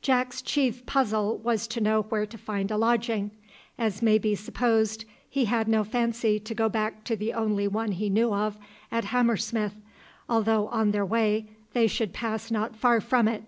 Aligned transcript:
Jack's 0.00 0.42
chief 0.42 0.86
puzzle 0.86 1.38
was 1.38 1.66
to 1.66 1.80
know 1.80 2.02
where 2.02 2.24
to 2.24 2.38
find 2.38 2.70
a 2.70 2.76
lodging. 2.76 3.32
As 3.76 4.00
may 4.00 4.16
be 4.16 4.36
supposed, 4.36 5.04
he 5.28 5.46
had 5.46 5.66
no 5.66 5.82
fancy 5.82 6.38
to 6.38 6.54
go 6.54 6.68
back 6.68 7.02
to 7.02 7.16
the 7.16 7.32
only 7.32 7.66
one 7.66 7.90
he 7.90 8.08
knew 8.08 8.32
of 8.32 8.56
at 8.92 9.06
Hammersmith, 9.06 9.74
although 10.28 10.68
on 10.68 10.92
their 10.92 11.04
way 11.04 11.48
they 11.72 11.88
should 11.88 12.12
pass 12.12 12.48
not 12.48 12.76
far 12.76 13.00
from 13.00 13.26
it. 13.26 13.42